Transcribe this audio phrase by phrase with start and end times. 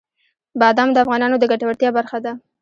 [0.59, 2.33] بادام د افغانانو د ګټورتیا برخه ده.